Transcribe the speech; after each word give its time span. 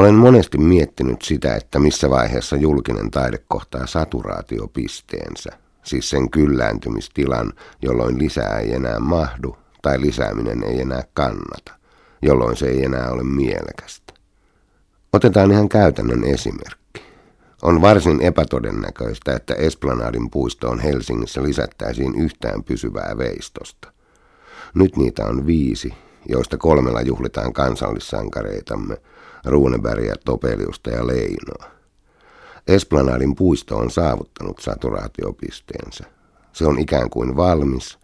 Olen 0.00 0.14
monesti 0.14 0.58
miettinyt 0.58 1.22
sitä, 1.22 1.56
että 1.56 1.78
missä 1.78 2.10
vaiheessa 2.10 2.56
julkinen 2.56 3.10
taide 3.10 3.38
kohtaa 3.48 3.86
saturaatiopisteensä, 3.86 5.50
siis 5.82 6.10
sen 6.10 6.30
kyllääntymistilan, 6.30 7.52
jolloin 7.82 8.18
lisää 8.18 8.58
ei 8.58 8.74
enää 8.74 8.98
mahdu 8.98 9.56
tai 9.82 10.00
lisääminen 10.00 10.64
ei 10.64 10.80
enää 10.80 11.02
kannata, 11.14 11.74
jolloin 12.22 12.56
se 12.56 12.66
ei 12.66 12.84
enää 12.84 13.10
ole 13.10 13.22
mielekästä. 13.22 14.14
Otetaan 15.12 15.52
ihan 15.52 15.68
käytännön 15.68 16.24
esimerkki. 16.24 17.02
On 17.62 17.80
varsin 17.80 18.22
epätodennäköistä, 18.22 19.36
että 19.36 19.54
Esplanadin 19.54 20.30
puistoon 20.30 20.80
Helsingissä 20.80 21.42
lisättäisiin 21.42 22.14
yhtään 22.14 22.64
pysyvää 22.64 23.14
veistosta. 23.18 23.92
Nyt 24.74 24.96
niitä 24.96 25.24
on 25.24 25.46
viisi, 25.46 25.94
joista 26.28 26.56
kolmella 26.58 27.00
juhlitaan 27.00 27.52
kansallissankareitamme, 27.52 28.96
Runebergia, 29.44 30.14
Topeliusta 30.24 30.90
ja 30.90 31.06
Leinoa. 31.06 31.70
Esplanadin 32.66 33.34
puisto 33.34 33.76
on 33.76 33.90
saavuttanut 33.90 34.58
saturaatiopisteensä. 34.58 36.04
Se 36.52 36.66
on 36.66 36.78
ikään 36.78 37.10
kuin 37.10 37.36
valmis, 37.36 37.98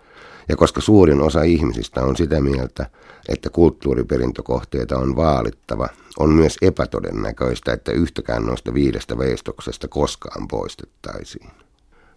ja 0.48 0.56
koska 0.56 0.80
suurin 0.80 1.20
osa 1.20 1.42
ihmisistä 1.42 2.00
on 2.00 2.16
sitä 2.16 2.40
mieltä, 2.40 2.86
että 3.28 3.50
kulttuuriperintökohteita 3.50 4.98
on 4.98 5.16
vaalittava, 5.16 5.88
on 6.18 6.30
myös 6.30 6.56
epätodennäköistä, 6.62 7.72
että 7.72 7.92
yhtäkään 7.92 8.46
noista 8.46 8.74
viidestä 8.74 9.18
veistoksesta 9.18 9.88
koskaan 9.88 10.48
poistettaisiin. 10.48 11.50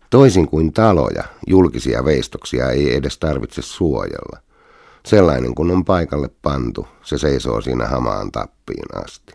Toisin 0.09 0.47
kuin 0.47 0.73
taloja, 0.73 1.23
julkisia 1.47 2.05
veistoksia 2.05 2.69
ei 2.69 2.95
edes 2.95 3.17
tarvitse 3.17 3.61
suojella. 3.61 4.39
Sellainen 5.05 5.55
kun 5.55 5.71
on 5.71 5.85
paikalle 5.85 6.29
pantu, 6.41 6.87
se 7.03 7.17
seisoo 7.17 7.61
siinä 7.61 7.87
hamaan 7.87 8.31
tappiin 8.31 9.03
asti. 9.05 9.33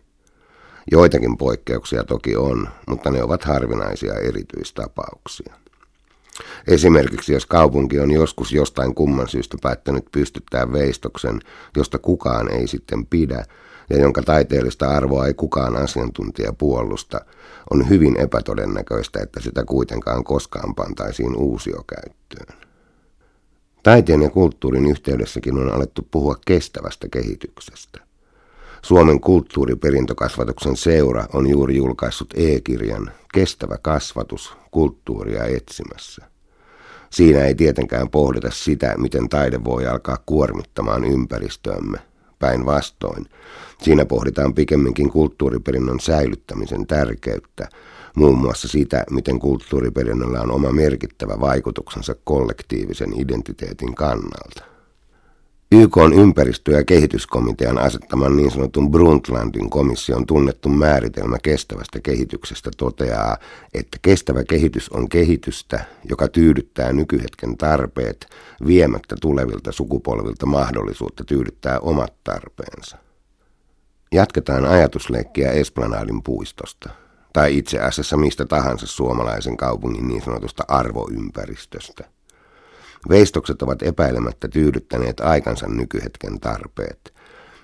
Joitakin 0.93 1.37
poikkeuksia 1.37 2.05
toki 2.05 2.37
on, 2.37 2.69
mutta 2.87 3.11
ne 3.11 3.23
ovat 3.23 3.45
harvinaisia 3.45 4.15
erityistapauksia. 4.15 5.55
Esimerkiksi 6.69 7.33
jos 7.33 7.47
kaupunki 7.47 8.01
on 8.01 8.11
joskus 8.11 8.53
jostain 8.53 8.95
kumman 8.95 9.29
syystä 9.29 9.57
päättänyt 9.63 10.05
pystyttää 10.13 10.73
veistoksen, 10.73 11.41
josta 11.77 11.99
kukaan 11.99 12.51
ei 12.51 12.67
sitten 12.67 13.07
pidä, 13.07 13.45
ja 13.91 13.99
jonka 13.99 14.23
taiteellista 14.23 14.89
arvoa 14.89 15.27
ei 15.27 15.35
kukaan 15.35 15.77
asiantuntija 15.77 16.53
puolusta, 16.53 17.21
on 17.71 17.89
hyvin 17.89 18.21
epätodennäköistä, 18.21 19.21
että 19.23 19.41
sitä 19.41 19.65
kuitenkaan 19.65 20.25
koskaan 20.25 20.75
pantaisiin 20.75 21.37
uusiokäyttöön. 21.37 22.59
Taiteen 23.85 24.23
ja 24.23 24.31
kulttuurin 24.31 24.87
yhteydessäkin 24.87 25.59
on 25.59 25.73
alettu 25.73 26.09
puhua 26.11 26.37
kestävästä 26.47 27.09
kehityksestä. 27.09 28.01
Suomen 28.83 29.21
kulttuuriperintökasvatuksen 29.21 30.77
seura 30.77 31.27
on 31.33 31.51
juuri 31.51 31.77
julkaissut 31.77 32.35
e-kirjan 32.37 33.11
Kestävä 33.35 33.79
kasvatus 33.83 34.57
kulttuuria 34.71 35.45
etsimässä. 35.45 36.25
Siinä 37.11 37.45
ei 37.45 37.55
tietenkään 37.55 38.11
pohdita 38.11 38.51
sitä, 38.51 38.95
miten 38.99 39.29
taide 39.29 39.65
voi 39.65 39.87
alkaa 39.87 40.19
kuormittamaan 40.27 41.05
ympäristöämme. 41.05 41.99
Päinvastoin, 42.39 43.27
siinä 43.83 44.05
pohditaan 44.05 44.55
pikemminkin 44.55 45.11
kulttuuriperinnön 45.11 46.01
säilyttämisen 46.01 46.87
tärkeyttä, 46.87 47.69
muun 48.17 48.39
muassa 48.39 48.69
sitä, 48.69 49.05
miten 49.11 49.39
kulttuuriperinnöllä 49.39 50.41
on 50.41 50.51
oma 50.51 50.73
merkittävä 50.73 51.41
vaikutuksensa 51.41 52.15
kollektiivisen 52.25 53.21
identiteetin 53.21 53.95
kannalta. 53.95 54.74
YK 55.75 55.97
on 55.97 56.13
ympäristö- 56.13 56.73
ja 56.73 56.85
kehityskomitean 56.85 57.79
asettaman 57.79 58.37
niin 58.37 58.51
sanotun 58.51 58.91
Brundtlandin 58.91 59.71
komission 59.71 60.27
tunnettu 60.27 60.69
määritelmä 60.69 61.37
kestävästä 61.43 62.01
kehityksestä 62.01 62.71
toteaa, 62.77 63.37
että 63.75 63.99
kestävä 64.03 64.45
kehitys 64.45 64.89
on 64.89 65.09
kehitystä, 65.09 65.85
joka 66.09 66.29
tyydyttää 66.29 66.93
nykyhetken 66.93 67.57
tarpeet, 67.57 68.27
viemättä 68.67 69.17
tulevilta 69.21 69.73
sukupolvilta 69.73 70.47
mahdollisuutta 70.47 71.25
tyydyttää 71.25 71.79
omat 71.79 72.15
tarpeensa. 72.25 72.97
Jatketaan 74.13 74.65
ajatusleikkiä 74.65 75.53
Esplanadin 75.53 76.23
puistosta, 76.23 76.91
tai 77.33 77.59
itse 77.59 77.79
asiassa 77.79 78.17
mistä 78.17 78.47
tahansa 78.47 78.87
suomalaisen 78.87 79.57
kaupungin 79.57 80.09
niin 80.09 80.23
sanotusta 80.23 80.65
arvoympäristöstä. 80.69 82.14
Veistokset 83.09 83.63
ovat 83.63 83.83
epäilemättä 83.83 84.49
tyydyttäneet 84.49 85.21
aikansa 85.21 85.67
nykyhetken 85.69 86.41
tarpeet, 86.41 87.15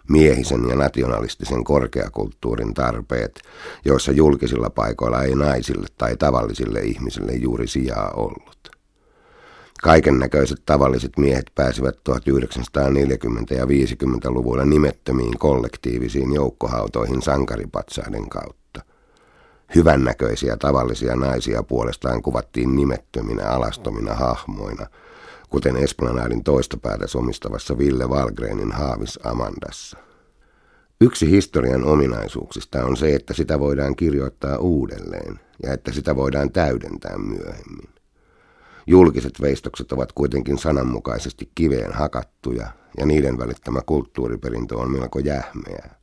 miehisen 0.09 0.69
ja 0.69 0.77
nationalistisen 0.77 1.65
korkeakulttuurin 1.65 2.75
tarpeet, 2.75 3.41
joissa 3.84 4.12
julkisilla 4.12 4.71
paikoilla 4.71 5.23
ei 5.23 5.34
naisille 5.34 5.87
tai 5.99 6.17
tavallisille 6.17 6.81
ihmisille 6.81 7.33
juuri 7.33 7.67
sijaa 7.67 8.11
ollut. 8.11 8.71
Kaiken 9.83 10.19
näköiset 10.19 10.62
tavalliset 10.67 11.19
miehet 11.19 11.51
pääsivät 11.55 11.97
1940- 11.97 13.57
ja 13.57 13.65
50-luvulla 13.65 14.65
nimettömiin 14.65 15.39
kollektiivisiin 15.39 16.33
joukkohautoihin 16.33 17.22
sankaripatsaiden 17.22 18.28
kautta. 18.28 18.59
Hyvännäköisiä 19.75 20.57
tavallisia 20.57 21.17
naisia 21.17 21.63
puolestaan 21.63 22.23
kuvattiin 22.23 22.77
nimettöminä 22.77 23.49
alastomina 23.49 24.15
hahmoina– 24.15 24.87
kuten 25.51 25.77
Esplanadin 25.77 26.45
toista 26.45 26.77
päätä 26.77 27.07
somistavassa 27.07 27.79
Ville 27.79 28.09
Valgrenin 28.09 28.73
Haavis 28.73 29.19
Amandassa. 29.25 29.99
Yksi 31.01 31.31
historian 31.31 31.85
ominaisuuksista 31.85 32.85
on 32.85 32.97
se, 32.97 33.15
että 33.15 33.35
sitä 33.35 33.61
voidaan 33.61 33.97
kirjoittaa 33.97 34.59
uudelleen 34.59 35.41
ja 35.63 35.73
että 35.73 35.93
sitä 35.93 36.17
voidaan 36.17 36.53
täydentää 36.53 37.19
myöhemmin. 37.19 37.89
Julkiset 38.87 39.41
veistokset 39.41 39.93
ovat 39.93 40.13
kuitenkin 40.13 40.59
sananmukaisesti 40.59 41.51
kiveen 41.55 41.93
hakattuja 41.93 42.67
ja 42.99 43.07
niiden 43.07 43.39
välittämä 43.39 43.81
kulttuuriperintö 43.87 44.77
on 44.77 44.91
melko 44.91 45.19
jähmeää. 45.19 45.95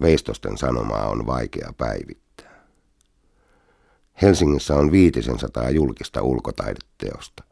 Veistosten 0.00 0.58
sanomaa 0.58 1.08
on 1.08 1.26
vaikea 1.26 1.72
päivittää. 1.78 2.29
Helsingissä 4.22 4.74
on 4.74 4.92
viitisen 4.92 5.38
sataa 5.38 5.70
julkista 5.70 6.22
ulkotaideteosta. 6.22 7.44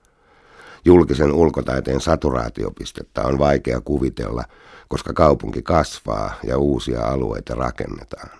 Julkisen 0.84 1.33
ulkotaiteen 1.33 2.01
saturaatiopistettä 2.01 3.23
on 3.23 3.39
vaikea 3.39 3.81
kuvitella, 3.81 4.45
koska 4.89 5.12
kaupunki 5.12 5.62
kasvaa 5.62 6.34
ja 6.45 6.59
uusia 6.59 7.05
alueita 7.05 7.55
rakennetaan. 7.55 8.39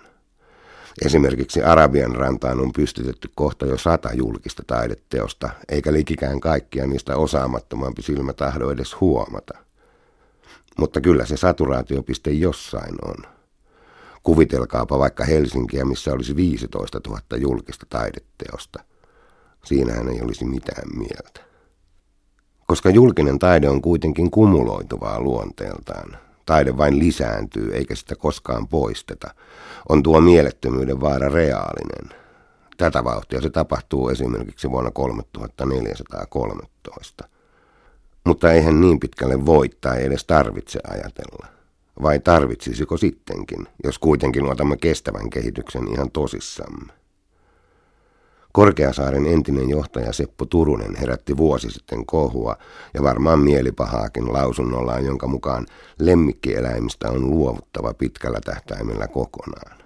Esimerkiksi 1.05 1.63
Arabian 1.63 2.15
rantaan 2.15 2.59
on 2.59 2.73
pystytetty 2.73 3.29
kohta 3.35 3.65
jo 3.65 3.77
sata 3.77 4.13
julkista 4.13 4.63
taideteosta, 4.67 5.49
eikä 5.69 5.93
likikään 5.93 6.39
kaikkia 6.39 6.87
niistä 6.87 7.15
osaamattomampi 7.17 8.01
silmä 8.01 8.33
tahdo 8.33 8.71
edes 8.71 8.99
huomata. 9.01 9.57
Mutta 10.77 11.01
kyllä 11.01 11.25
se 11.25 11.37
saturaatiopiste 11.37 12.31
jossain 12.31 12.95
on. 13.05 13.38
Kuvitelkaapa 14.23 14.99
vaikka 14.99 15.23
Helsinkiä, 15.23 15.85
missä 15.85 16.13
olisi 16.13 16.35
15 16.35 16.99
000 17.07 17.21
julkista 17.37 17.85
taideteosta. 17.89 18.83
Siinähän 19.65 20.09
ei 20.09 20.21
olisi 20.21 20.45
mitään 20.45 20.87
mieltä. 20.97 21.41
Koska 22.67 22.89
julkinen 22.89 23.39
taide 23.39 23.69
on 23.69 23.81
kuitenkin 23.81 24.31
kumuloituvaa 24.31 25.21
luonteeltaan, 25.21 26.17
taide 26.45 26.77
vain 26.77 26.99
lisääntyy 26.99 27.73
eikä 27.73 27.95
sitä 27.95 28.15
koskaan 28.15 28.67
poisteta, 28.67 29.33
on 29.89 30.03
tuo 30.03 30.21
mielettömyyden 30.21 31.01
vaara 31.01 31.29
reaalinen. 31.29 32.19
Tätä 32.77 33.03
vauhtia 33.03 33.41
se 33.41 33.49
tapahtuu 33.49 34.09
esimerkiksi 34.09 34.71
vuonna 34.71 34.91
3413. 34.91 37.27
Mutta 38.25 38.51
eihän 38.51 38.81
niin 38.81 38.99
pitkälle 38.99 39.45
voi 39.45 39.69
tai 39.81 40.05
edes 40.05 40.25
tarvitse 40.25 40.79
ajatella. 40.87 41.58
Vai 42.01 42.19
tarvitsisiko 42.19 42.97
sittenkin, 42.97 43.67
jos 43.83 43.99
kuitenkin 43.99 44.45
otamme 44.45 44.77
kestävän 44.77 45.29
kehityksen 45.29 45.87
ihan 45.87 46.11
tosissamme? 46.11 46.93
Korkeasaaren 48.51 49.25
entinen 49.25 49.69
johtaja 49.69 50.13
Seppo 50.13 50.45
Turunen 50.45 50.95
herätti 50.95 51.37
vuosi 51.37 51.71
sitten 51.71 52.05
kohua 52.05 52.57
ja 52.93 53.03
varmaan 53.03 53.39
mielipahaakin 53.39 54.33
lausunnollaan, 54.33 55.05
jonka 55.05 55.27
mukaan 55.27 55.65
lemmikkieläimistä 55.99 57.09
on 57.09 57.29
luovuttava 57.29 57.93
pitkällä 57.93 58.39
tähtäimellä 58.45 59.07
kokonaan. 59.07 59.77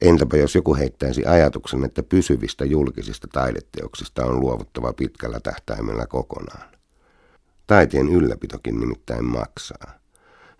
Entäpä 0.00 0.36
jos 0.36 0.54
joku 0.54 0.76
heittäisi 0.76 1.26
ajatuksen, 1.26 1.84
että 1.84 2.02
pysyvistä 2.02 2.64
julkisista 2.64 3.28
taideteoksista 3.32 4.24
on 4.24 4.40
luovuttava 4.40 4.92
pitkällä 4.92 5.40
tähtäimellä 5.40 6.06
kokonaan? 6.06 6.68
Taiteen 7.66 8.08
ylläpitokin 8.08 8.80
nimittäin 8.80 9.24
maksaa. 9.24 10.03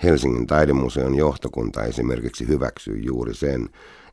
Helsingin 0.05 0.47
taidemuseon 0.47 1.15
johtokunta 1.15 1.83
esimerkiksi 1.83 2.49
hyväksyy 2.49 2.99
juuri 2.99 3.35
sen, 3.35 3.69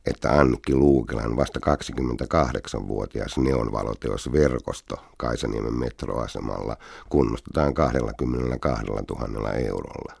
että 0.06 0.32
Annikki 0.32 0.74
Luukelan 0.74 1.36
vasta 1.36 1.60
28-vuotias 1.60 3.38
neonvaloteos 3.38 4.32
Verkosto 4.32 4.96
Kaisaniemen 5.16 5.74
metroasemalla 5.74 6.76
kunnostetaan 7.08 7.74
22 7.74 8.84
000 8.86 9.52
eurolla. 9.52 10.12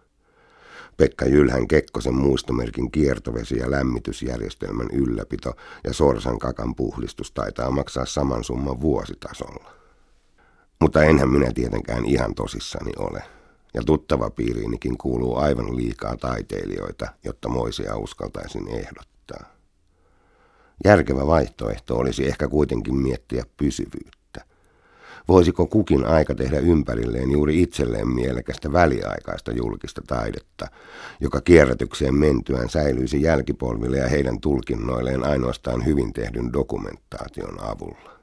Pekka 0.96 1.24
Jylhän 1.24 1.68
Kekkosen 1.68 2.14
muistomerkin 2.14 2.90
kiertovesi- 2.90 3.58
ja 3.58 3.70
lämmitysjärjestelmän 3.70 4.88
ylläpito 4.92 5.52
ja 5.84 5.92
Sorsan 5.92 6.38
kakan 6.38 6.74
puhdistus 6.74 7.32
taitaa 7.32 7.70
maksaa 7.70 8.06
saman 8.06 8.44
summan 8.44 8.80
vuositasolla. 8.80 9.70
Mutta 10.80 11.04
enhän 11.04 11.28
minä 11.28 11.52
tietenkään 11.54 12.04
ihan 12.04 12.34
tosissani 12.34 12.92
ole. 12.98 13.22
Ja 13.74 13.82
tuttava 13.86 14.30
piiriinikin 14.30 14.98
kuuluu 14.98 15.36
aivan 15.36 15.76
liikaa 15.76 16.16
taiteilijoita, 16.16 17.06
jotta 17.24 17.48
moisia 17.48 17.96
uskaltaisin 17.96 18.68
ehdottaa. 18.68 19.52
Järkevä 20.84 21.26
vaihtoehto 21.26 21.96
olisi 21.96 22.26
ehkä 22.28 22.48
kuitenkin 22.48 22.96
miettiä 22.96 23.44
pysyvyyttä. 23.56 24.44
Voisiko 25.28 25.66
kukin 25.66 26.04
aika 26.06 26.34
tehdä 26.34 26.58
ympärilleen 26.58 27.30
juuri 27.30 27.62
itselleen 27.62 28.08
mielekästä 28.08 28.72
väliaikaista 28.72 29.52
julkista 29.52 30.02
taidetta, 30.06 30.66
joka 31.20 31.40
kierrätykseen 31.40 32.14
mentyään 32.14 32.68
säilyisi 32.68 33.22
jälkipolville 33.22 33.98
ja 33.98 34.08
heidän 34.08 34.40
tulkinnoilleen 34.40 35.24
ainoastaan 35.24 35.86
hyvin 35.86 36.12
tehdyn 36.12 36.52
dokumentaation 36.52 37.62
avulla? 37.62 38.21